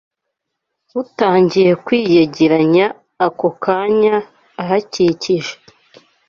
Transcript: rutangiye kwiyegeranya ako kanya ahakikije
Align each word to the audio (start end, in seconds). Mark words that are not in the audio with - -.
rutangiye 0.91 1.71
kwiyegeranya 1.85 2.85
ako 3.25 3.47
kanya 3.63 4.15
ahakikije 4.61 5.53